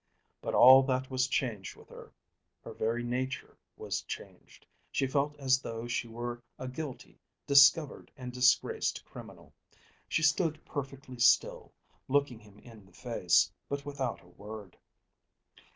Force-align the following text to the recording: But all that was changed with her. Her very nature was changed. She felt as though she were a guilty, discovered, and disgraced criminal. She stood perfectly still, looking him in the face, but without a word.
But 0.41 0.55
all 0.55 0.81
that 0.87 1.11
was 1.11 1.27
changed 1.27 1.75
with 1.75 1.87
her. 1.89 2.11
Her 2.63 2.73
very 2.73 3.03
nature 3.03 3.55
was 3.77 4.01
changed. 4.01 4.65
She 4.91 5.05
felt 5.05 5.35
as 5.37 5.61
though 5.61 5.87
she 5.87 6.07
were 6.07 6.41
a 6.57 6.67
guilty, 6.67 7.19
discovered, 7.45 8.09
and 8.17 8.33
disgraced 8.33 9.05
criminal. 9.05 9.53
She 10.09 10.23
stood 10.23 10.65
perfectly 10.65 11.19
still, 11.19 11.71
looking 12.07 12.39
him 12.39 12.57
in 12.57 12.83
the 12.87 12.93
face, 12.93 13.51
but 13.69 13.85
without 13.85 14.21
a 14.21 14.27
word. 14.27 14.75